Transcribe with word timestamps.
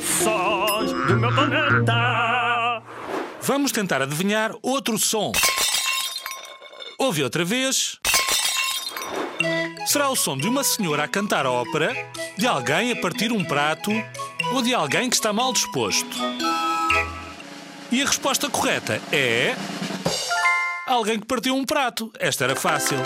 Sons 0.00 0.92
do 1.06 1.16
meu 1.16 1.34
planeta. 1.34 2.82
Vamos 3.42 3.72
tentar 3.72 4.00
adivinhar 4.02 4.52
outro 4.62 4.98
som. 4.98 5.32
Ouve 6.98 7.22
outra 7.22 7.44
vez. 7.44 7.98
Será 9.86 10.08
o 10.08 10.16
som 10.16 10.36
de 10.36 10.46
uma 10.46 10.62
senhora 10.62 11.04
a 11.04 11.08
cantar 11.08 11.46
ópera, 11.46 11.94
de 12.38 12.46
alguém 12.46 12.92
a 12.92 12.96
partir 12.96 13.32
um 13.32 13.44
prato 13.44 13.90
ou 14.52 14.62
de 14.62 14.74
alguém 14.74 15.10
que 15.10 15.16
está 15.16 15.32
mal 15.32 15.52
disposto? 15.52 16.16
E 17.90 18.02
a 18.02 18.06
resposta 18.06 18.48
correta 18.48 19.00
é. 19.12 19.56
Alguém 20.86 21.18
que 21.18 21.26
partiu 21.26 21.54
um 21.56 21.64
prato. 21.64 22.12
Esta 22.18 22.44
era 22.44 22.56
fácil. 22.56 22.98